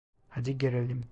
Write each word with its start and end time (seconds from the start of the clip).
Hadi 0.29 0.57
girelim. 0.57 0.99